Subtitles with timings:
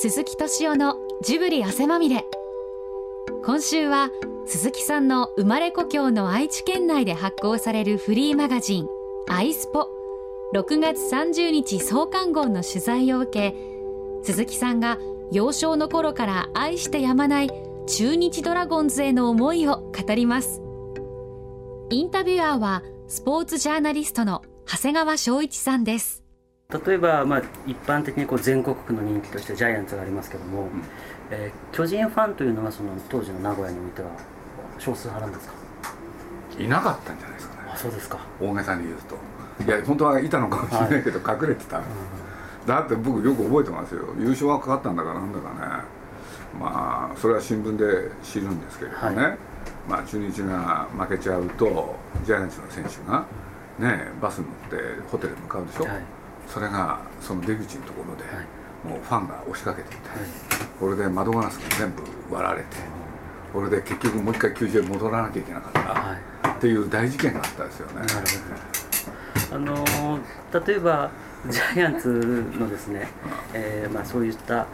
[0.00, 2.24] 鈴木敏夫のジブリ汗まみれ。
[3.44, 4.10] 今週は
[4.46, 8.86] 鈴木さんの生まれ故郷の愛知県内で発行されるフリーマガジン
[9.28, 9.88] アイスポ。
[10.54, 13.56] 6月30日創刊号の取材を受け
[14.22, 14.98] 鈴木さんが
[15.32, 17.50] 幼少の頃から愛してやまない
[17.88, 20.62] 中日ドラゴンズへの思いを語ります。
[21.90, 26.27] インタビュアーはスポーツジャーナリストの長谷川翔一さんです。
[26.70, 30.68] 例えば、まあ、一般的にこう全国区の人気としてジャイアンツがありますけども、うん、
[31.30, 34.10] えー、巨人ファンというのはその当時の名古屋においては
[34.78, 35.54] 少数派なんですか？
[36.58, 37.70] いなかったんじゃないですかね。
[37.72, 38.18] あそうですか。
[38.38, 39.64] 大げさに言うと。
[39.64, 41.84] いや本当はいたのかもしれないけど、はい、隠れてた、うん、
[42.66, 44.04] だって僕よく覚えてますよ。
[44.18, 45.60] 優勝がかかったんだかなんだかね。
[46.60, 49.38] まあそれは新聞で知るんですけれどね、はい、
[49.88, 53.24] まあ中日が負けちゃうとジャイアンツの選手が
[53.78, 54.76] ねバス乗って
[55.10, 56.17] ホテルに向かうでしょ、はい
[56.48, 58.24] それがその出口のところで、
[58.88, 59.96] もうファンが押しかけてい。
[59.98, 60.08] て、
[60.80, 62.02] これで窓ガラスが全部
[62.34, 62.66] 割られて、
[63.52, 65.72] これで結局もう一回球場に戻らなきゃいけなかっ
[66.42, 66.50] た。
[66.50, 67.94] っていう大事件があったですよね。
[67.94, 68.78] なるほど。
[69.50, 70.18] あの
[70.66, 71.10] 例えば
[71.48, 72.08] ジャイアンツ
[72.58, 73.08] のですね、
[73.54, 74.66] えーまあ、そういった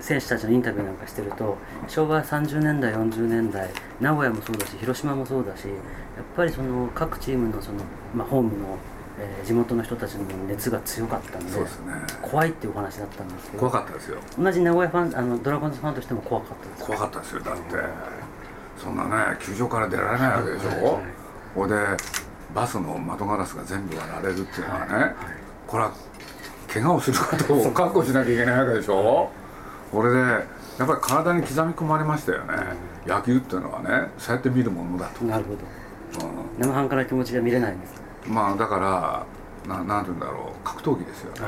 [0.00, 1.56] 選手たちのインタビューなんかしてると
[1.88, 3.68] 昭和30年代40年代
[4.00, 5.76] 名古屋もそうだし広島もそうだしやっ
[6.36, 7.78] ぱりその各チームのその、
[8.14, 8.78] まあ、ホームの
[9.20, 11.92] えー、地元の人たちの熱が強かったんでそうですね。
[12.22, 14.18] 怖いっていうお話だったんですけど怖かったですよ。
[14.38, 16.84] 同じ名古屋ファンあのドラゴンズファンとしても怖かったです。
[16.84, 17.60] 怖かったですよだって。
[18.78, 21.02] そんなね球場から出られないわけでしょ、はいはい、
[21.54, 21.68] ほい。
[21.68, 21.74] で
[22.54, 25.14] バスの窓ガラスが全部割られるっていうのはね、はいはい、
[25.66, 25.92] これは
[26.72, 29.30] 怪我をすることを覚悟しなきゃいけないわけでしょ？
[29.90, 30.38] これでや
[30.84, 32.54] っぱり体に刻み込まれましたよね、
[33.06, 35.24] うん、野球っていうのはねそうやって見るものだと。
[35.24, 35.50] なるほ
[36.20, 37.94] ど、うん、生半可な気持ちで見れないんです
[38.28, 38.76] まあだか
[39.66, 40.66] らななんて言うんだろう。
[40.66, 41.40] 格闘技ですよね。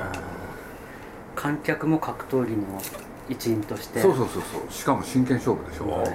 [1.37, 2.81] 観客も格闘技の
[3.29, 4.01] 一員として。
[4.01, 4.73] そうそうそうそう。
[4.73, 6.07] しかも真剣勝負でしょ、はい、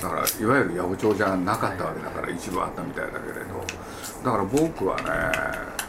[0.00, 3.64] だからいわゆる八百長じゃなかったわけだから、はい、一部あったみたいだけれど。
[4.24, 5.04] だから僕はね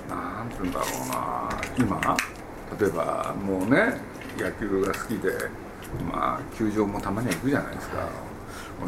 [0.09, 1.49] なんて言うんだろうな。
[1.77, 2.17] 今
[2.79, 3.93] 例えばもうね
[4.37, 5.29] 野球が好きで
[6.11, 8.07] まあ球場もたまには行くじゃないですか、は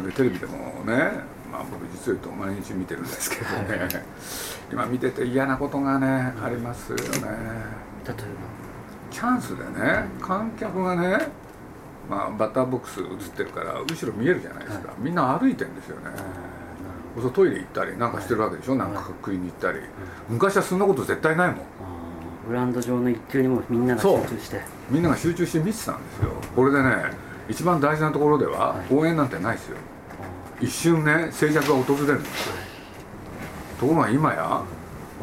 [0.02, 0.56] い、でテレビでも
[0.86, 1.12] ね
[1.54, 3.88] まあ、僕実を言うと毎日見てるんですけどね、はい、
[4.72, 7.04] 今見てて嫌なことがね、うん、ありますよね。
[7.04, 8.14] 例えば？
[9.10, 11.28] チャンスでね観客がね、
[12.10, 13.06] まあ、バッターボックス映っ
[13.36, 16.10] てるから後ろ見えるじゃないですか、はい、みんな歩いてるんですよね、
[17.22, 19.78] そトイレ行ったりなんかしてるわけでしょ、はい、なんか食いに行ったり、
[20.28, 21.56] 昔はそんなこと絶対ないもん。
[22.48, 24.60] グラウンド上の一球にもみんなが集中して。
[24.90, 26.30] みんなが集中して見てたんですよ。
[26.56, 27.10] これでね
[27.48, 29.76] 一番大事なところでは応援なんてないですよ、
[30.60, 32.54] 一瞬ね静寂が訪れるんですよ
[33.78, 34.62] ところが今や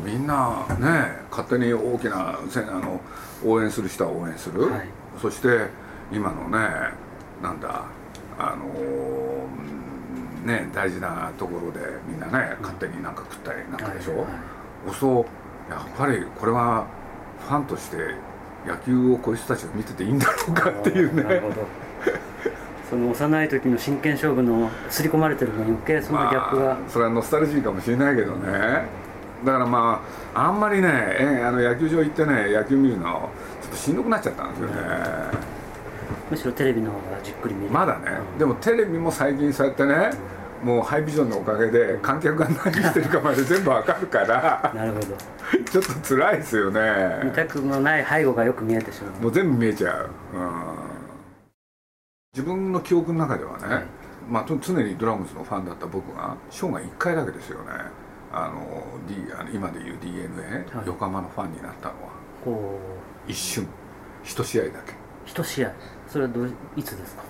[0.03, 2.41] みんなね勝手に大きなあ
[2.79, 3.01] の
[3.45, 4.87] 応援する人は応援する、はい、
[5.21, 5.67] そして
[6.11, 6.57] 今のね
[7.41, 7.85] なんだ
[8.37, 8.67] あの
[10.45, 14.27] ね大事なところでみんなね勝手になんか食ったりなんかでしょ、はいは
[14.91, 16.87] い、そうやっぱりこれは
[17.47, 17.97] ファンとして
[18.65, 21.23] 野球をこういう人たちが見てていいんだろうかっていうね
[22.91, 28.51] その幼い時の真剣勝負の刷り込まれてるのに余計そのギャップが、まあ、それはノスタルジーかもしれないけどね。
[29.45, 30.03] だからま
[30.35, 30.89] ああんまりね
[31.41, 33.29] あの野球場行ってね野球見るの
[33.61, 34.75] ちょっとしんどくなっちゃったんですよね、
[36.29, 37.71] むしろテレビの方がじっくり見る。
[37.71, 40.11] まだね、うん、でもテレビも最近そうやってね、
[40.61, 45.05] うん、もうハイビジョンのおかげで観客が何してるかまで全部わかるからなるほど。
[45.71, 47.21] ちょっと辛いですよね。
[47.23, 49.23] 見たくもない背後がよく見えてしまう。
[49.23, 51.00] もう全部見えちゃう、うん
[52.33, 53.83] 自分の記憶の中ではね、はい、
[54.29, 57.71] まあ、常にドラゴンズのファンだった僕が生涯1回だけですよね。
[58.31, 62.79] あの、D、あの今でいう d n a、はい、横浜のファンになったのは。
[63.27, 63.67] 一瞬。
[64.23, 64.93] 一試合だけ。
[65.25, 65.73] 一試合。
[66.07, 67.23] それはどういつですか？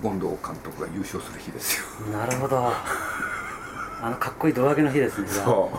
[0.00, 2.06] 権藤監督が優勝する日ですよ。
[2.16, 2.72] なるほど。
[4.00, 5.76] あのかっこいい胴上げの日ですねそう。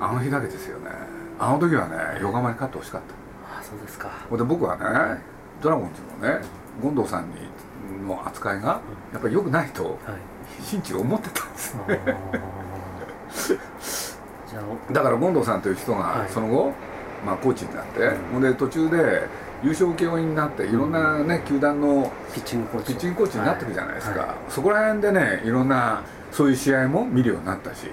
[0.00, 0.92] あの日だけですよね。
[1.40, 3.58] あの時はね横浜に勝ってほしかった。
[3.58, 4.10] あそうですか。
[4.30, 5.18] で僕はね、はい、
[5.60, 7.34] ドラゴンズのね権藤さんに
[8.06, 8.80] の扱いが
[9.12, 9.98] やっぱり良くないと
[10.62, 11.82] 心中思ってたんですね、
[14.92, 16.72] だから権藤さんという人がその後、
[17.24, 19.28] まあ、コーチになって、ほんで途中で
[19.62, 23.38] 優勝請負になっていろんなね、球団のピッチングコーチ。
[23.38, 27.86] になってるじゃないですか、そこら辺でねいろんなそういう試合も見るようになったし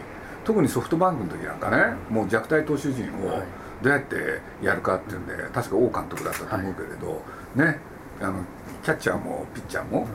[0.43, 3.41] 特にソフトバンクの時なんかねもう弱体投手陣を
[3.81, 7.21] どうやってやるかっていうんで確か王監督だったと思うけれど、
[7.55, 7.79] ね
[8.19, 8.33] あの
[8.83, 10.07] キャッチャーもピッチャーも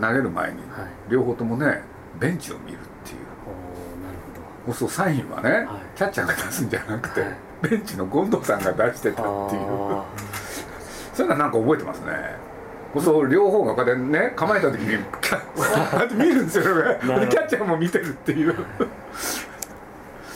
[0.00, 0.58] 投げる前に
[1.08, 1.82] 両方ともね
[2.18, 3.18] ベンチを見るっていう。
[4.66, 5.66] そうそうサインはね、はい、
[5.96, 7.36] キャッチャーが出すんじゃなくて、はい、
[7.70, 9.60] ベンチの権藤さんが出してたっていう。
[11.14, 12.12] そういうのはなんか覚えてますね。
[13.00, 16.98] そう両方がこうやってね構えた時にキャッ見るんですよね。
[17.00, 18.54] キャッチャーも見てるっていう。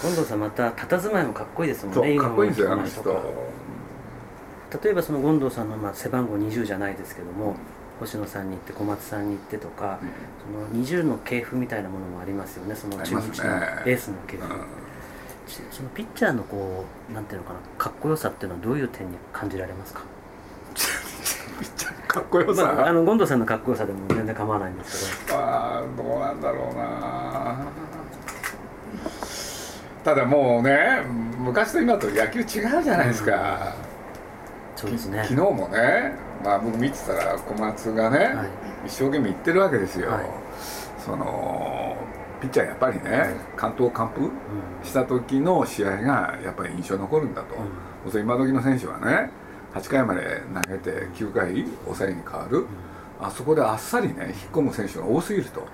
[0.03, 3.03] 権藤さんまた佇まいもかっこいいですもんそねうかっこいいんですよあの人
[4.83, 7.57] 例えばその権藤さんのまあ背番号20じゃないですけども
[8.01, 10.01] 星野さんに行って小松さんに行ってとか、
[10.45, 12.75] その20の系譜みたいなものもありますよね。
[12.75, 13.45] その中日の
[13.87, 14.51] エースの系譜、うん。
[15.47, 20.03] ちそのピッチャーのこうなんていうのかなかっこよさっていうのはどういう点に感じられますか？
[22.09, 25.39] かっこよさ、まあ、あの権藤さんのかっこよさでも全然構わないんですけど。
[25.39, 27.59] ああどうなんだろうな。
[30.03, 31.03] ただもうね
[31.39, 32.47] 昔と今と野球違う
[32.83, 33.77] じゃないですか、
[34.83, 35.25] そうですね。
[35.29, 36.13] 昨日もね、
[36.45, 38.49] まあ、僕見てたら小松がね、はい。
[38.87, 40.27] 一生懸命言ってるわけですよ、はい。
[40.99, 41.97] その
[42.41, 44.31] ピッチャーやっぱりね関東完封うん
[44.83, 49.31] した時の試合がやっぱり印象に残るんだと、そ今時の選手はね
[49.75, 52.67] 8回まで投げて9回抑えに変わる、
[53.21, 55.71] あそこであっさりね引っ込む選手が多すぎると、はい。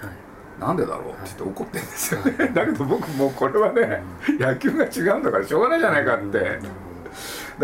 [0.60, 4.02] なんでだろうって言って怒ってるんですよね、だけど僕もうこれはね、
[4.38, 6.58] 野球が違うんだからしょうがないじゃないかって、だ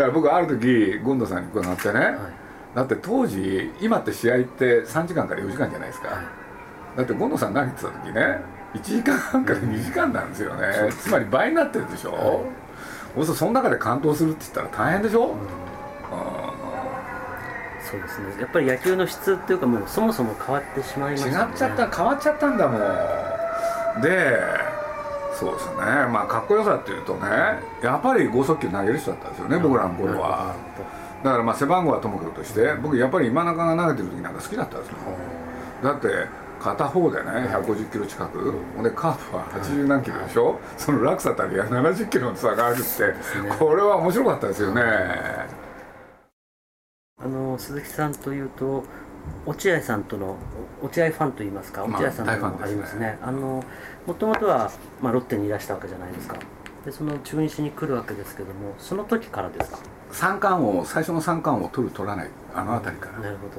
[0.03, 2.15] から僕ある時権藤さんに伺ってね、はい。
[2.75, 6.97] だって当時今って試合って3時間から4時間じゃないですか、はい。
[6.97, 8.41] だって権藤さん投げてた時ね
[8.73, 10.67] 1時間半から2時間なんですよね、
[10.99, 12.11] つまり倍になってるでしょ、
[13.15, 15.33] そうするとその中で完投するって言ったら大変でしょ、
[17.89, 18.41] そうですね。
[18.41, 21.51] やっぱり野球の質っていうかもうそもそも変わってしまいましたね。
[21.51, 24.01] 違っちゃった変わっちゃったんだもん。
[24.01, 24.37] で
[25.39, 25.75] そうですね。
[26.11, 27.27] まあかっこよさっていうとね
[27.83, 30.55] やっぱり剛速球投げる人だったんですよね僕らの頃は。
[31.23, 34.95] だからまあ背番号はともかくとして僕やっぱり今中が投げてる時なんか好きだったんですよ。
[35.83, 36.07] だって
[36.61, 43.13] 片方でね150キロ近く、ほんでカーブは80何キロでしょ、その落差たりが70キロの差があるって、
[43.59, 44.81] これは面白かったですよね、
[47.21, 48.83] あの鈴木さんというと
[49.45, 50.35] 落合さんとの
[50.81, 53.63] 落合ファンといいますかまあ落合さんとのありますね,、あの
[54.05, 56.37] もともとは、まあ、ロッテにいらしたわけじゃないですか。
[56.85, 59.79] でその中日に来るわけですけどもその時からですか？
[60.11, 62.29] 三冠王最初の三冠王を取る取らない。
[62.53, 63.53] あの辺りから、なるほど。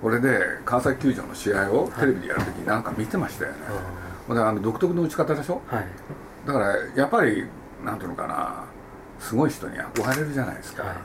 [0.00, 3.58] 俺で川崎球場の試合をテレビでやる時なんか見てましたよね、
[4.28, 5.60] ほんであの独特の打ち方でしょ？
[5.66, 5.86] はい。
[6.46, 7.44] だからやっぱり
[7.84, 8.64] なんていうのかな
[9.18, 10.96] すごい人に憧れるじゃないですか、はい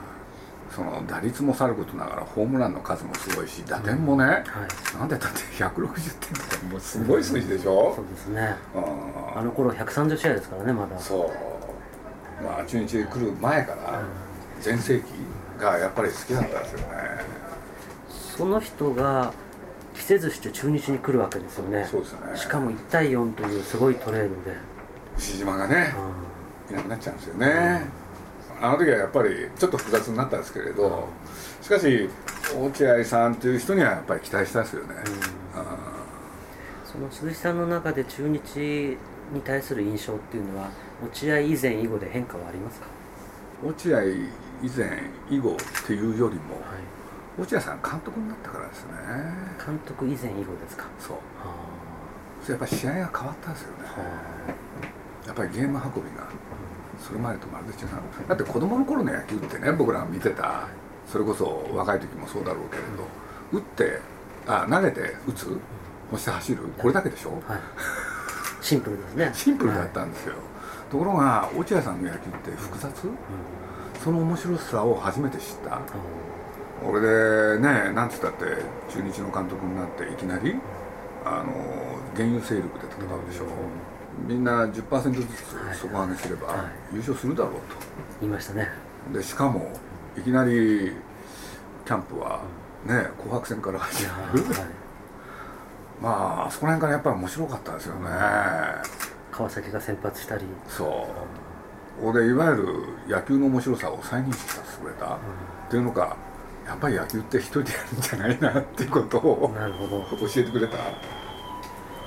[0.74, 4.44] その打率もさることながらホームランの数もすごいし打点もね、はい。
[4.98, 7.94] なんでだって160点ってもうすごい数字でしょ？
[7.94, 8.56] そう、ですね。
[8.74, 10.98] うんあの頃130試合ですからねまだ。
[10.98, 11.30] そ
[12.40, 12.44] う。
[12.44, 14.02] まあ中日で来る前から
[14.60, 15.04] 全盛期
[15.60, 16.86] がやっぱり好きだったんですよね。
[18.36, 19.32] その人が
[19.94, 21.86] 着せずして中日に来るわけですよね。
[21.88, 22.18] そうですね。
[22.34, 24.56] しかも1対4というすごいトレードで、
[25.16, 25.94] 牛島がね
[26.68, 27.86] ういなくなっちゃうんですよね、
[28.64, 31.08] あの時はやっぱりちょっと複雑になったんですけれど
[31.60, 32.08] しかし
[32.58, 34.96] 落合さんという人にはやっぱり期待したいですよね、ん。
[36.84, 38.96] その鈴木さんの中で中日
[39.32, 40.68] に対する印象っていうのは
[41.04, 42.94] 落合以前以後で変化はありますか、うん
[43.62, 45.56] 落合以前以後っ
[45.86, 46.60] ていうよりもは
[47.38, 48.92] い、落合さん監督になったからですね。
[49.64, 50.84] 監督以前以後ですか？
[50.98, 51.16] そう。
[51.16, 51.54] は
[52.42, 53.88] それやっぱり試合が変わったんですよね。
[55.26, 56.28] やっぱりゲーム運びが
[57.00, 57.88] それまでとまるで違う
[58.28, 60.68] だって子供の頃の野球ってね僕らが見てた
[61.06, 63.06] それこそ若い時もそうだろうけれど
[63.52, 64.00] 打って
[64.46, 65.58] あ投げて打つ
[66.10, 67.42] そして走るこれだけでしょ？
[67.48, 67.62] あはい。
[68.60, 69.30] シンプルですね。
[69.34, 70.34] シンプルだっはいたんですよ、
[70.90, 72.92] ところが落合さんの野球って複雑？
[74.02, 75.80] その面白さを初めて知った。
[76.86, 78.44] 俺でねなんつったって
[78.90, 80.54] 中日の監督になっていきなり
[81.24, 81.52] あの
[82.14, 83.46] 原油勢力で戦うでしょ？
[84.26, 86.94] みんな10%ずつ底上げすればはい。
[86.94, 87.52] 優勝するだろう
[88.20, 88.68] 言いましたね。
[89.12, 89.70] とでしかも
[90.16, 90.92] いきなり
[91.84, 92.40] キャンプは
[92.86, 94.42] ね紅白戦から始まる。
[94.44, 94.54] はい。
[96.00, 98.10] まああそこら辺からやっぱり面白かったですよね。
[99.30, 100.44] 川崎が先発したり。
[100.68, 101.06] そ
[102.00, 102.06] う。
[102.06, 102.66] 俺いわゆる
[103.08, 105.18] 野球の面白さを再認識させてくれた、っ
[105.70, 106.16] ていうのか
[106.66, 110.04] やっぱり野球って一人でやるんじゃないなっていうことをなるほど。
[110.26, 110.76] 教えてくれた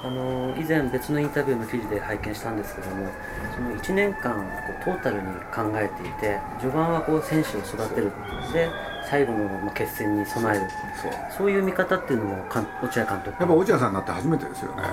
[0.07, 3.07] あの以前別のインタビューの記事で拝見したんですけども
[3.53, 8.11] その1年間こうトータルに考えていて序盤はこう選手を育てる
[8.53, 8.69] で
[9.09, 10.65] 最後のまあ決戦に備える
[11.01, 14.83] そうそういう見方っていうのもかん落合監督やっぱ落合さんになって初めてですよね。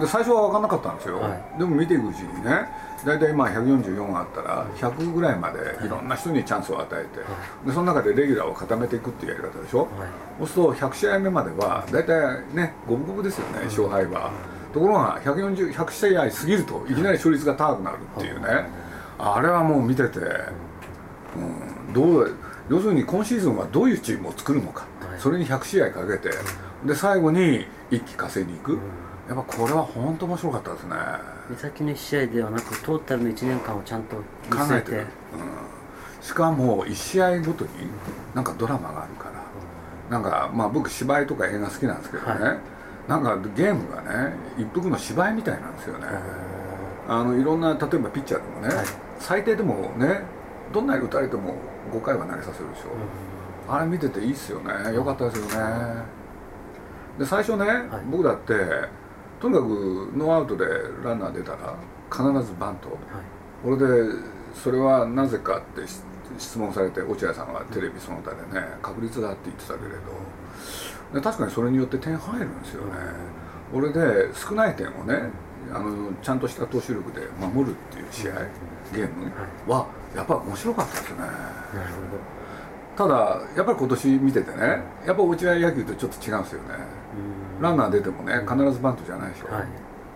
[0.00, 2.66] で最初は分かんなかったんですよ、はでも見ていくうちにね
[3.04, 5.88] 大体今144があったら100ぐらいまでい。
[5.88, 7.20] ろんな人にチャンスを与えて、
[7.66, 9.88] でその中でレギュラーを固めていくっていうやり方でしょ、はい。
[10.38, 14.30] そうすると100試合目までは大体ね五分五分ですよね、勝敗は。
[14.72, 18.66] ところが140 100試合過ぎるといきなり勝率が高くなるっていうね、
[19.18, 22.34] あれはもう見てて、うん、どう
[22.68, 25.20] 要するに今シーズンはどういうチームを作るのか、はい。
[25.20, 26.30] それに100試合かけて、
[26.84, 28.78] で最後に一気稼いに行く、
[29.28, 30.96] やっぱこれは本当面白かったですね。
[31.50, 34.22] 目先の1試合ではなくトータルの1年間をちゃんと見
[34.58, 34.90] 据えて。
[34.90, 35.06] 考えてる、うん、
[36.22, 37.70] しかも1試合ごとに
[38.34, 39.32] なんかドラマがあるから、
[40.10, 42.58] なんかまあ僕芝居とか映画好きなんですけどね、はい。
[43.08, 46.06] なんかゲームがね一服の芝居みたいなんですよね、
[47.08, 48.86] あのいろんな例えばピッチャーでもね、はい。
[49.18, 50.20] 最低でもね
[50.72, 51.54] どんなに打たれても
[51.92, 54.94] 5回は投げさせるでしょ、あれ見てていいっすよね。
[54.94, 56.02] よかったですよね。
[57.18, 57.66] で最初ね、
[58.10, 58.54] 僕だって
[59.40, 60.64] とにかくノーアウトで
[61.04, 61.74] ランナー出たら
[62.10, 62.98] 必ずバント、はい。
[63.62, 64.12] これで
[64.54, 66.00] それはなぜかってし
[66.38, 69.96] 質問されて落合さんはテレビその他でね確率だって言ってたけれど。
[71.14, 72.90] で確かにそれによって点入るんですよね、
[73.72, 75.30] これで少ない点をね
[75.72, 78.32] あのちゃんとした投手力で守るっていう試合
[78.92, 79.30] ゲーム
[79.70, 81.18] はやっぱ面白かったですね。
[81.18, 81.30] なる
[82.96, 86.68] ただやっぱり今年見ててねやっぱ落合野球とちょっと違うんですよね。
[87.60, 89.66] ランナー出てもね必ずバントじゃないでしょ、うんはい。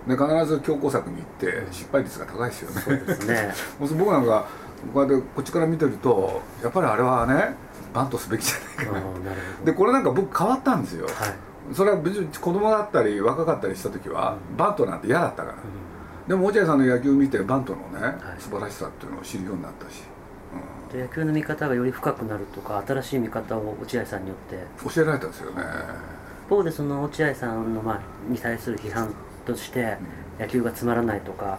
[0.08, 2.80] で必ず強攻策に行って失敗率が高いですよね。
[2.80, 3.54] そうですね。
[3.78, 4.46] もう僕なんか
[4.94, 7.54] こうやってこっちから見てるとやっぱりあれはね
[7.92, 9.00] バントすべきじゃないかな。
[9.64, 11.06] でこれなんか僕変わったんですよ。
[11.06, 11.14] はい。
[11.74, 15.54] それは別に子供だったり若かったりした時はバントなんて嫌だったから。
[16.26, 18.42] でも落合さんの野球を見てバントのねい。
[18.42, 20.06] 素晴らしさっていうのを知るようになったし、で
[20.92, 24.56] 野球の見方がより深くなるとか新しい見方を落合さんによって。
[24.84, 25.62] うん教えられたんですよね。
[26.46, 29.14] 一方でその落合さんの、まあ、に対する批判
[29.46, 29.96] として
[30.38, 31.58] 野球がつまらないとか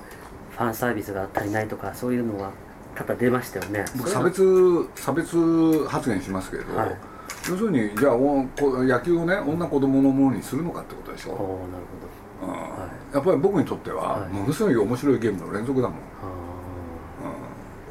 [0.51, 2.51] ファンサービスが足りないとかそういうのは
[2.95, 3.86] 多々出ましたよね。
[3.95, 6.98] 僕差別差別発言しますけど、はい。
[7.50, 11.83] 要するにじゃあおこ野球をね女子供のものにするのかってことでしょ、おおなる
[12.43, 12.50] うん。
[12.50, 14.29] はいやっぱり僕にとってははい。
[14.29, 16.40] ものすごい面白いゲームの連続だもん、ほどうん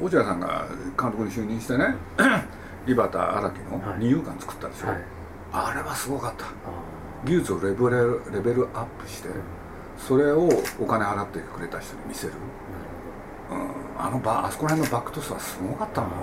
[0.00, 0.66] 落合さんが
[1.00, 1.94] 監督に就任してね
[2.86, 3.98] 井端荒木のはい。
[4.00, 4.98] 二遊間作ったんですよ、はい。
[5.52, 6.46] あれはすごかった。
[6.46, 6.48] あ
[7.24, 9.28] 技術をレベルレベルアップして
[9.98, 10.48] それを
[10.80, 12.32] お金払ってくれた人に見せる、
[13.50, 16.10] うん、あのバあそこら辺のバックトスはすごかったもん。
[16.10, 16.20] ほど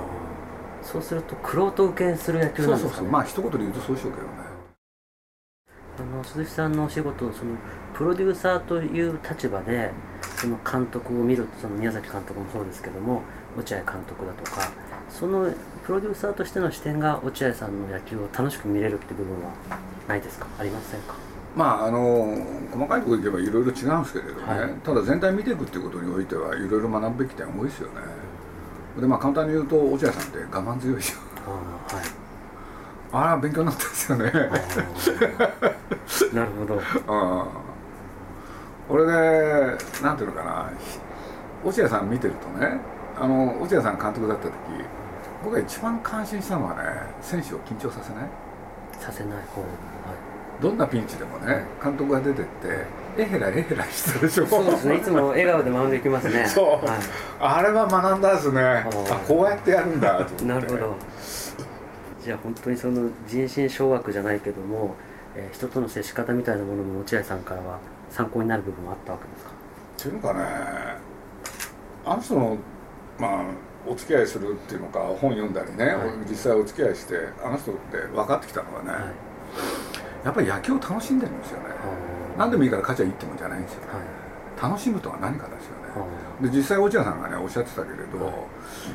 [0.82, 2.90] そうするとクロート受けする野球そうそうそう。
[2.90, 4.30] なんですかねまあ一言で言うとそうでしょうけどね。
[6.00, 7.56] あの鈴木さんのお仕事その
[7.96, 9.92] プロデューサーという立場で
[10.38, 13.24] その監督を見るその宮崎監督もそうですけども
[13.58, 14.72] 落合監督だとか
[15.10, 15.52] その
[15.86, 19.52] プロデューサーとしての視点が落合さんの野球を楽しく見れるって部分は
[20.08, 20.46] ないですか？
[20.60, 21.16] ありませんか？
[21.56, 22.38] まああの
[22.72, 24.70] 細かいところ行けばいろいろ違うんですけれどね、はい。
[24.84, 28.02] ただ全体見ていくっていうことにおいてはいろいろ学ぶべき点多いですよね。
[29.00, 31.14] でまあ簡単に言うと落合さんって我慢強いし
[31.46, 31.50] あ
[33.12, 33.36] あはい。
[33.36, 34.32] あ勉強になったんですよね。
[36.34, 36.76] なるほど。
[36.76, 37.48] うん
[38.90, 40.72] 俺でなんていうのかな。
[41.66, 42.80] 落合さん見てるとね
[43.20, 44.54] あの落合さん監督だった時
[45.44, 46.84] 僕が一番感心したのはね
[47.22, 48.24] 選手を緊張させない。
[49.00, 49.68] させない方は
[50.60, 52.86] どんなピンチでもね監督が出てって
[53.18, 54.44] えへらえへらしてるでしょ。
[54.46, 54.96] いそうですね。
[54.98, 56.46] いつも笑顔でマウンド行きますね。
[56.50, 56.66] そう。
[56.86, 56.98] は
[57.40, 58.62] あれは学んだですね。
[58.62, 59.28] あー。
[59.28, 60.44] こうやってやるんだと思って。
[60.44, 60.96] い、なるほど。
[62.24, 64.96] じゃあ本当にその人心掌握じゃないけども、
[65.36, 67.78] えー人との接し方みたいなものも落合さんからは
[68.10, 69.52] 参考になる部分はあったわけですか？
[69.52, 70.46] っていうのかね
[72.06, 72.58] あの人の
[73.20, 73.44] まあ
[73.88, 76.10] お付き合いするっていうのか本読んだりね、はい。
[76.30, 79.02] 実際お付き合いしてあの人って分かってきたのはね、はい。
[80.26, 81.66] やっぱり野球を楽しんでるんですよね。
[82.38, 83.82] 何でもいいから勝ちゃいいってもんじゃないんですよ。
[83.88, 84.62] はい。
[84.62, 88.34] 楽しむとは何かですよあねで実際落合さんがねおっしゃってたけれど、はい。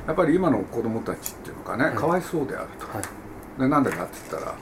[0.07, 1.95] やっぱり今の子供たちっていうのかね、はい。
[1.95, 2.87] かわいそうであると。
[3.62, 4.55] でなんでかって言ったら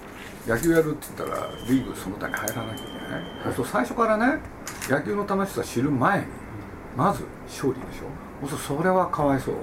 [0.47, 4.39] 野球やるって言ったらリーグその他に入らなきゃいけない、そうすると最初からね
[4.89, 6.27] 野球の楽しさ知る前に
[6.97, 9.55] まず勝利でしょそれはかわいそう。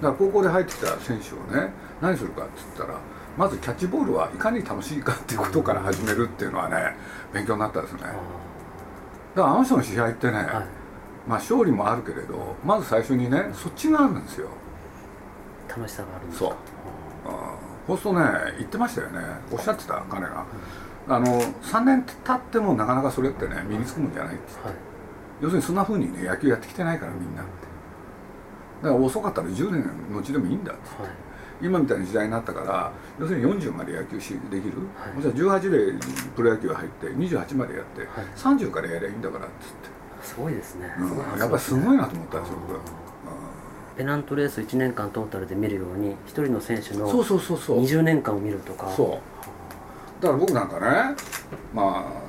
[0.00, 2.98] だから高校で入ってきた選手をね何するかって言ったら
[3.36, 6.96] まずキャッチボールはいかに楽しいかっていうことから始めるっていうのはね
[7.32, 8.00] 勉強になったですね。
[8.02, 8.16] だか
[9.36, 10.66] あらあの人の試合ってね、ーはい。
[11.26, 14.48] まあ勝利もあるけれどまず最初にねそっちがあるんですよ。
[15.68, 16.50] 楽しさがあるんですそう。
[16.50, 16.56] か
[17.86, 18.24] そうするとね
[18.58, 19.20] 言ってましたよね。
[19.50, 20.44] おっしゃってた彼が、
[21.08, 21.26] あの
[21.62, 24.74] 3年経ってもなかなかそれってね身につくもんじゃないってはい。
[25.40, 27.42] 要するにそんな風にね野球やってきてないからみんな。
[27.42, 27.63] って
[28.84, 31.02] だから遅かったら10年のうちでもいいんだって。
[31.02, 31.10] はい。
[31.62, 35.22] 今みたいな時代になったから要するに40まで野球しできる、はい。
[35.22, 38.08] じゃあ18でプロ野球入って28までやって、はい。
[38.36, 39.66] 30からやりゃいいんだからっつっ
[40.20, 41.38] て、すごいですね、うん。
[41.38, 42.80] やっぱりすごいなと思ったんですよ僕、
[43.96, 47.82] ペナントレース1年間トータルで見るように一人の選手のそうそうそうそう。
[47.82, 48.90] 20年間を見るとか。
[48.90, 49.20] そ
[50.20, 50.22] う。
[50.22, 51.14] だから僕なんかね
[51.72, 52.24] まあ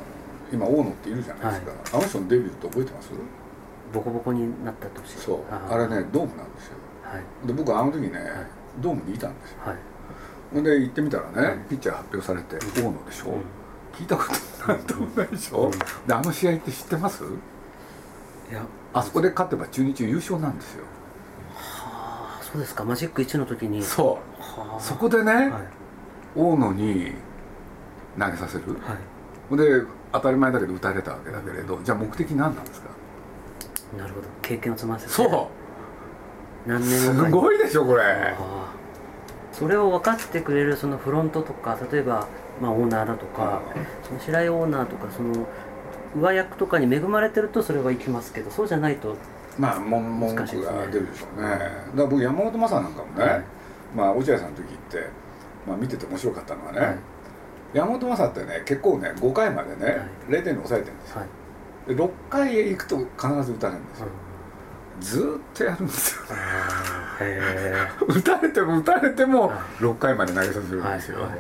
[0.54, 3.10] 今大野っているじゃないですか、あの人のデビューって覚えてます？
[3.94, 5.40] ボコボコになった年そう。
[5.70, 6.78] あれねドームなんですよ。
[7.04, 7.48] はい。
[7.48, 8.20] で僕あの時ね、
[8.82, 9.58] ドームにいたんですよ。
[9.66, 9.78] はい。
[10.54, 13.38] ほんで行ってみたらね、ピッチャー発表されて大野でしょ、
[13.94, 14.24] 聞いたこ
[14.66, 15.72] となんともないでしょ、
[16.08, 17.24] であの試合って知ってます？
[17.24, 18.66] いや。
[18.94, 20.84] あそこで勝てば中日優勝なんですよ。
[21.58, 22.84] あそうですか。
[22.86, 23.84] マジック1の時に。
[23.84, 24.42] そう。
[24.42, 24.80] はあ。
[24.80, 25.52] そこでね、はい。
[26.36, 27.14] 大野に
[28.20, 28.94] 投げさせる、は
[29.54, 29.58] い。
[29.58, 32.90] で当たり前だけど打たれたわけだけれどじゃあ目的何なんですか？
[33.98, 34.28] なるほど。
[34.42, 35.12] 経験を積ませて。
[35.12, 35.26] そ
[36.68, 36.70] う。
[36.70, 38.36] 何年すごいでしょこれ。
[39.52, 42.28] それを分かってくれるそのフロントとか例えば、
[42.62, 43.62] まあ、オーナーだとか
[44.04, 45.48] その白井オーナーとかその
[46.20, 49.16] 上役とかに恵まれてるとそれはいきますけどそうじゃないと
[49.58, 50.46] まあ文句が
[50.88, 51.50] 出るでしょうね。
[51.50, 53.44] だから僕山本昌なんかもね、はい。
[53.96, 55.08] まあ落合さんの時って、
[55.66, 56.98] まあ、見てて面白かったのはね、はい。
[57.74, 59.96] 山本昌ってね結構ね5回までね、はい。
[60.28, 61.20] 0点に抑えてるんですよ。
[61.20, 61.32] はい、で
[61.88, 65.02] 6回へ行くと必ず打たれるんですよ、うん。
[65.02, 66.22] ずーっとやるんですよ。
[68.08, 71.32] 打たれても打たれてもはい6回まで投げさせるんえですよ、はい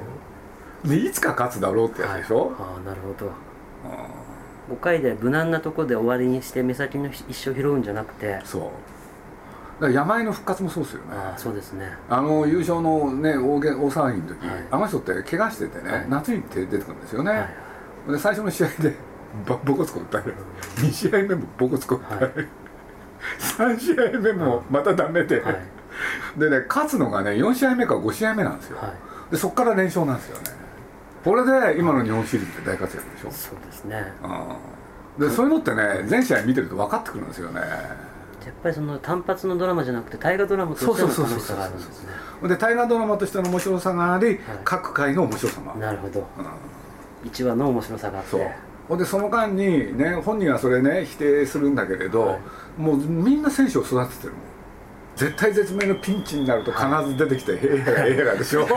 [0.87, 3.25] でいつか勝つだろうってやつでしょ、ああなるほど。
[3.25, 8.41] うん5回で無難なとこで終わりにして目先の一生拾うんじゃなくて。
[8.43, 8.61] そう。
[8.61, 8.73] だか
[9.87, 11.05] ら山井の復活もそうですよね。
[11.15, 11.91] ああそうですね。
[12.09, 14.57] あの優勝のね大げ大騒ぎの時、はい。
[14.71, 16.05] あの人って怪我しててね、はい。
[16.09, 17.37] 夏に出てくるんですよね、は
[18.09, 18.11] い。
[18.13, 18.95] で最初の試合で
[19.45, 20.33] ボボコツコ打たれる
[20.77, 22.47] 2試合目もボコツコ打たれる、
[23.57, 25.57] 3試合目もまたダメで、はい。
[26.37, 28.93] でね勝つのがね4試合目か5試合目なんですよ、は
[29.29, 29.31] い。
[29.31, 30.43] でそこから連勝なんですよね。
[31.23, 34.13] これで今の日本シリーズって大活躍でしょ、そうですね。
[35.17, 37.61] うん、でそういうのってね全試合見てると分かってくるんですよね。
[37.61, 42.09] やっぱりその単発のドラマじゃなくて大河ドラマとしての楽しさがあるんですね。
[42.47, 46.19] で大河ドラマとしての面白さがあり、各回の面白さもある、なるほど。
[46.37, 47.29] うん。
[47.29, 48.29] 1話の面白さがあって。
[48.29, 48.41] そう
[48.87, 52.39] ほんでその間にね本人はそれね否定するんだけれど、はい。
[52.77, 54.41] もうみんな選手を育ててるもん。
[55.15, 58.67] 絶対絶命のピンチになると必ず出てきて「へえへらへえへら」でしょ。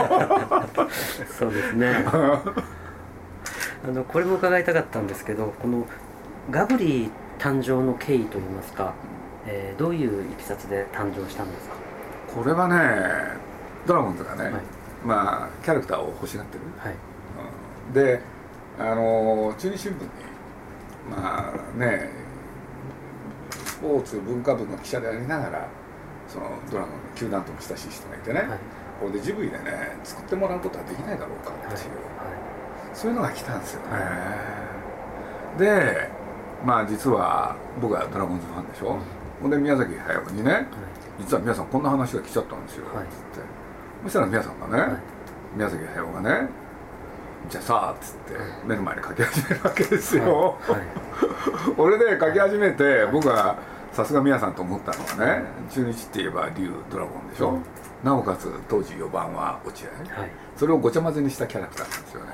[1.39, 2.05] そうですね。
[2.13, 2.43] あ
[3.93, 5.87] のこれも伺いたかったんですけどこの
[6.51, 8.93] ガブリ誕生の経緯といいますか、
[9.47, 11.75] えーどういういきさつで誕生したんですか？
[12.35, 13.37] これはね
[13.87, 14.53] ドラゴンズがね、はい。
[15.05, 16.95] まあキャラクターを欲しがってる、はい。
[17.89, 17.93] うん。
[17.95, 18.21] で
[18.79, 20.09] あの中日新聞に
[21.11, 22.11] まあね
[23.65, 25.69] スポーツ文化部の記者でありながら
[26.29, 28.59] そのドラゴンの球団とも親しい人がいてね、はい。
[29.01, 31.79] これでジブリでね作ってもらうことはできないだろうかっていう、
[32.93, 33.89] そういうのが来たんですよね、
[35.59, 36.11] で
[36.65, 38.99] まあ実は僕はドラゴンズファンでしょ、
[39.41, 40.67] ほんで宮崎駿にね
[41.19, 43.07] 実は皆さんこんな話が来ちゃったんですよ、はい。
[43.07, 43.47] つって。
[44.05, 45.01] そしたら宮さんがね、はいはい。
[45.57, 46.49] 宮崎駿がね
[47.49, 48.35] じゃあさあっつって
[48.67, 50.81] 目の前で書き始めるわけですよ、はい
[51.77, 53.57] 俺で書き始めて僕は
[53.93, 57.63] さすが宮さんと思ったのはね中日って言えば竜ドラゴンでしょ、うん。
[58.05, 60.21] なおかつ当時4番は落合。
[60.21, 60.31] はい。
[60.57, 62.31] それをごちゃ混ぜにしたキャラクターなんですよね。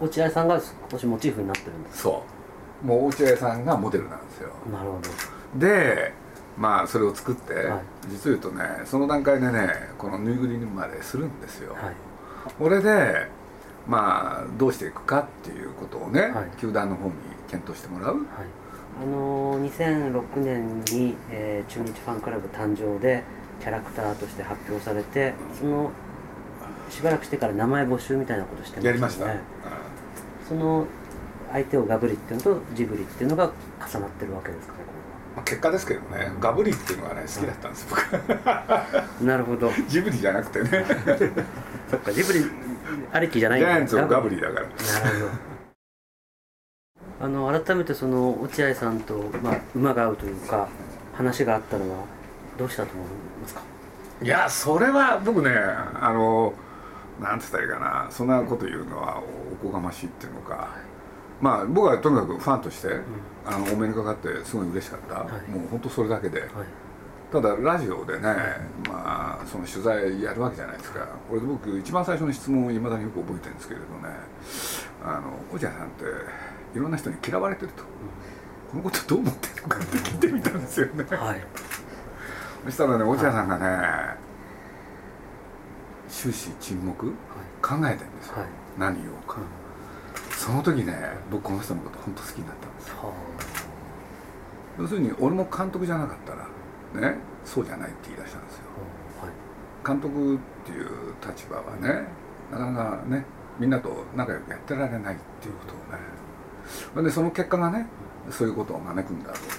[0.00, 2.22] 落合さんが少しモチーフになってるんですそ
[2.82, 2.86] う。
[2.86, 4.50] もう落合さんがモデルなんですよ。
[4.70, 5.00] なるほ
[5.54, 5.58] ど。
[5.58, 6.12] で
[6.56, 7.82] まあそれを作って、はい。
[8.08, 11.94] 実を言うとねその段階でねこのぬいぐるみまでするんですよ、はい。
[12.58, 13.28] これで
[13.88, 16.60] まあどうしていくかっていうことをね、はい。
[16.60, 17.14] 球団の方に
[17.48, 18.16] 検討してもらう。
[18.16, 18.24] はい。
[19.02, 23.22] あのー2006年に、えー中日ファンクラブ誕生で
[23.60, 25.90] キャラクターとして発表されてその
[26.90, 29.40] しばらくしてから名前募集みたいなことしてやりました、ね
[30.48, 30.86] その
[31.52, 34.80] 相手をガブリっていうのとジブリっていうのが重なってるわけですかね
[35.38, 39.22] まあ、結果ですけどねガブリっていうのがね好きだったんですよ僕。
[39.24, 39.70] なるほど。
[39.86, 40.84] ジブリじゃなくてね。
[41.88, 42.44] そっかジブリ
[43.12, 44.62] ありきじゃないジャイアンツのガブリだから。
[44.62, 44.74] なる
[45.20, 45.30] ほど。
[47.20, 50.68] あの改めてその落合さんと、まあ、馬が合うというか
[51.16, 52.04] 話があったのは
[52.56, 53.06] どうしたと思い
[53.42, 53.60] ますか？
[54.22, 56.52] いやそれは僕ねあの
[57.20, 59.20] なんて言ったらいいかなそんなこと言うのは
[59.52, 60.68] おこがましいっていうのか
[61.40, 62.88] まあ僕はとにかくファンとして、
[63.46, 65.50] あのお目にかかってすごい嬉しかった、い。
[65.50, 66.50] もう本当それだけで、はい。
[67.30, 68.22] ただラジオでね、
[68.88, 71.06] まあその取材やるわけじゃないですか。
[71.28, 74.14] これで僕一番最初の質問をいまだによく覚えてるんですけれどね。
[75.04, 76.04] あの落合さんって
[76.74, 77.84] いろんな人に嫌われてると、
[78.72, 81.04] このことどう思ってるのかって聞いてみたんですよね。
[81.16, 81.40] はい。
[82.64, 84.16] そしたらね落合さんがね
[86.08, 87.12] 終始沈黙
[87.62, 88.46] 考えてるんですよ、はい。
[88.78, 89.36] 何言おうか、
[90.48, 90.94] その時ね
[91.30, 92.94] 僕この人のこと本当好きになったんですよ。
[93.02, 93.12] は
[94.78, 98.62] 要するに俺も監督じゃなかったらねそうじゃないって言い出したんですよ。
[99.20, 99.34] あはい。
[99.86, 100.88] 監督っていう
[101.20, 102.08] 立場はね
[102.50, 103.26] なかなかね
[103.60, 107.08] みんなと仲良くやってられないっていうことをね。
[107.08, 107.86] でその結果がね
[108.30, 109.58] そういうことを招くんだと思って。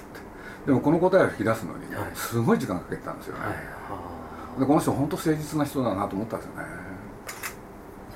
[0.66, 2.12] でもこの答えを引き出すのにねはい。
[2.16, 3.54] すごい時間かけてたんですよね、はい。
[3.54, 6.89] はでこの人本当誠実な人だなと思ったんですよね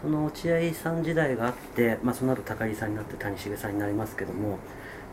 [0.03, 4.59] その落合さん時代があって、まあ、その後高木さんになって谷繁さんになりますけども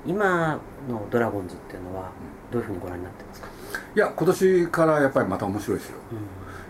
[0.04, 2.10] 今のドラゴンズっていうのは
[2.50, 3.48] どういうふうにご覧になってますか、
[3.94, 5.98] いや今年からやっぱりまた面白いですよ。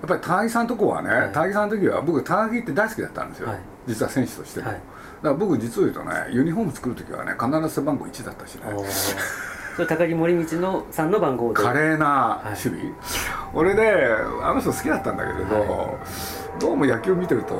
[0.02, 1.32] やっぱり高木さんのとこはね、はい。
[1.32, 3.58] 高木さんの時は僕高木って大好きだったんですよ、はい。
[3.86, 4.74] 実は選手としても、はい。
[4.74, 4.88] だか
[5.22, 8.62] ら僕実を言うとねユニフォーム作る時はね必ず背番号1だったしね。
[9.76, 11.62] それ高木森道のさんの番号で。
[11.62, 12.80] 華麗な守備、
[13.54, 14.04] 俺で
[14.42, 15.98] あの人好きだったんだけれど、
[16.58, 17.54] どうも野球見てると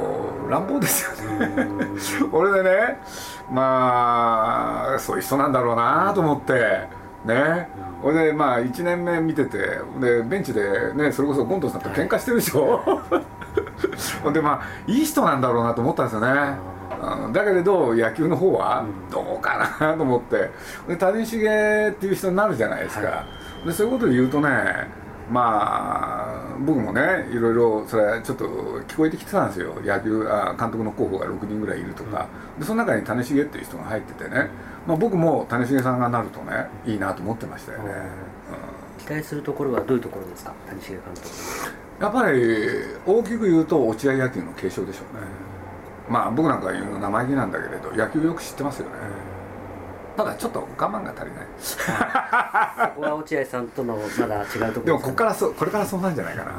[0.48, 1.48] 乱暴ですよね。
[2.32, 2.98] 俺でね
[3.50, 6.88] まあそういう人なんだろうなと思って
[7.24, 7.68] ね。
[8.02, 9.58] 俺でまあ1年目見てて
[10.00, 12.80] でベンチでねそれこそゴンドウさんと喧嘩してるでしょ。
[14.22, 16.56] ほんでまあいい人なんだろうなと思ったんですよね。
[17.24, 17.32] うん。
[17.32, 20.50] だけれど野球の方はどうかなと思って。
[20.88, 23.24] で谷繁っていう人になるじゃないですか、は
[23.64, 24.48] でそういうことで言うとね
[25.30, 28.44] まあ僕もねいろいろそれちょっと
[28.88, 29.74] 聞こえてきてたんですよ。
[29.84, 32.26] 野球あ監督の候補が6人ぐらいいるとか、
[32.58, 34.50] でその中に谷繁っていう人が入っててね、
[34.88, 37.94] まあ、僕も谷繁さんがなるとねいいなと思ってましたよね、
[38.98, 40.52] 期待するところはどういうところですか？
[40.68, 41.28] 谷繁監督
[42.00, 42.40] やっぱり
[43.06, 45.26] 大きく言うと落合野球の継承でしょうね、
[46.08, 48.94] まあ僕なんか言うの生意気なんだけれど野球よく知ってますよね、
[50.16, 51.46] ただちょっと我慢が足りない。
[51.58, 51.78] そ
[52.96, 56.52] こは落合さんとのまだ違うところですかでもここからそうこれからそうなんじゃないかな、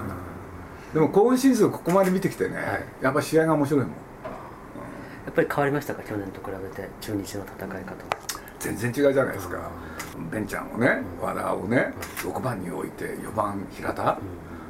[0.93, 2.65] でも今シーズンここまで見てきてね、はい。
[3.01, 3.89] やっぱ試合が面白いもん。
[3.91, 3.95] や
[5.29, 6.01] っぱり変わりましたか？
[6.03, 7.75] 去年と比べて中日の戦い方。
[7.75, 7.81] は
[8.59, 9.71] 全然違うじゃないですか、
[10.31, 14.19] ベンちゃんをね和田をね6番に置いて4番平田、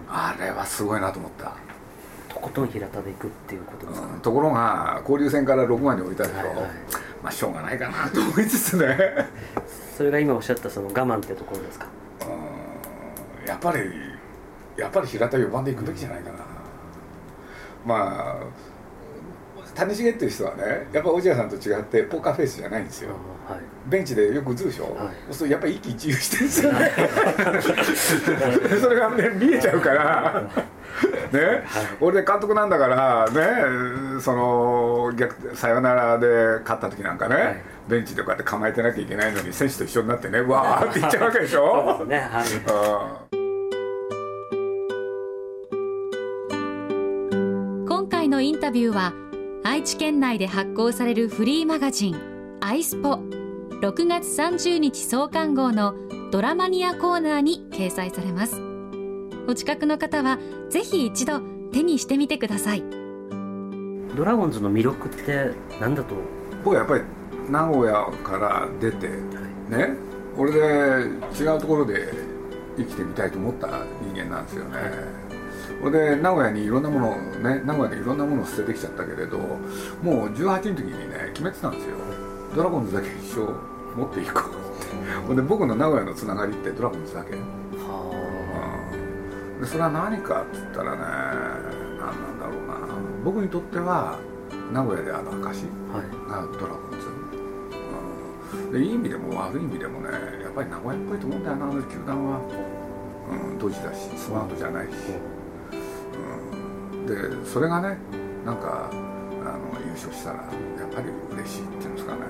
[0.08, 1.56] あれはすごいなと思った、
[2.34, 4.22] とことん平田でいくっていうことですか、うん。
[4.22, 6.66] ところが交流戦から6番に置いたでしょ、はいはい
[7.24, 8.98] まあしょうがないかなと思いつつね。
[9.98, 11.88] それが今おっしゃったその我慢ってところですか？
[12.22, 13.48] うん。
[13.48, 13.80] やっぱり
[14.78, 16.38] やっぱり平田4番で行くべきじゃないかな、
[17.86, 18.44] まあ
[19.76, 23.10] 谷繁っていう人はねやっぱ落合さんと違ってポーカーフェイスじゃないんですよ。
[23.10, 23.20] はい
[23.88, 25.34] ベンチでよく打つでしょ、はい。
[25.34, 26.92] そうやっぱり一喜一憂してるんですよね。
[28.82, 30.44] それがね見えちゃうから。
[31.32, 31.64] ね、
[32.02, 33.42] 俺で監督なんだからね？
[34.20, 37.62] その逆サヨナラで勝った時なんかね、はい。
[37.88, 42.20] ベンチでこうやって構えてなきゃいけないのに選手と一緒になってねわーって言っちゃうわけでし そうょですね。
[42.20, 42.46] はい。
[47.82, 47.88] うん。
[47.88, 49.14] 今回のインタビューは
[49.64, 52.16] 愛知県内で発行されるフリーマガジン
[52.62, 53.20] 「アイスポ」
[53.82, 55.96] 6月30日創刊号の
[56.32, 58.62] ドラマニアコーナーに掲載されます。
[59.48, 60.38] お近くの方は
[60.70, 61.40] ぜひ一度
[61.72, 62.84] 手にしてみてください。
[64.16, 66.14] ドラゴンズの魅力って何だと？
[66.64, 67.04] 僕はやっぱり
[67.50, 69.98] 名古屋から出てね？
[70.38, 70.60] 俺で
[71.40, 72.14] 違うところで
[72.78, 73.68] 生きてみたいと思った
[74.04, 74.78] 人間なんですよね。
[75.82, 81.96] 俺で名古屋にいろんなものをね名古屋でいろんなものを捨ててきちゃったけれどもう18の時にね決めてたんですよ。
[82.56, 84.92] ドラゴンズだけ一生持っていこうって。
[85.28, 87.36] ほんで僕の名古屋のつながりってドラゴンズだけ。
[87.36, 87.38] は
[89.60, 90.98] でそれは何かっつったらね
[92.00, 92.78] 何なんだろうな。
[93.24, 94.18] 僕にとっては
[94.74, 96.08] 名古屋である証あはい。
[96.28, 97.08] がドラゴンズ、
[98.66, 100.10] うん、でいい意味でも悪い意味でもね
[100.42, 102.40] やっぱり名古屋っぽいと思うんだよなあの球団は、
[103.30, 104.94] うん、ドジだしスマートじゃないし、
[106.94, 107.98] うん、でそれがね
[108.46, 112.22] なんかあの優勝したらやっぱり嬉しいっていうんですかね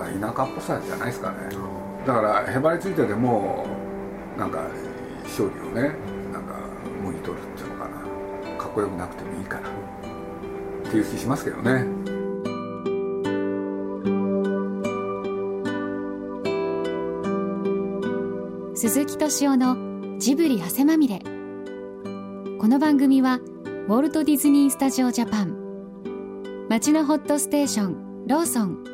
[0.00, 1.36] 田舎っぽさじゃないですかね。
[2.06, 3.66] だからへばりついてでも
[4.36, 4.66] なんか
[5.24, 5.94] 勝利をね
[6.32, 6.54] なんか
[7.02, 8.58] もぎ取るっていうのかな。
[8.58, 9.68] かっこよくなくてもいいから。
[9.68, 11.86] っていう気しますけどね。
[18.74, 21.20] 鈴木敏夫のジブリ汗まみれ。
[22.58, 23.40] この番組は
[23.88, 25.56] ウォルト・ディズニー・スタジオ・ジャパン。
[26.68, 28.93] 町のホットステーションローソン